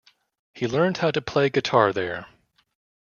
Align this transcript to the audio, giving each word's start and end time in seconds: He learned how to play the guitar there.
He 0.55 0.65
learned 0.65 0.97
how 0.97 1.11
to 1.11 1.21
play 1.21 1.45
the 1.45 1.49
guitar 1.51 1.93
there. 1.93 2.25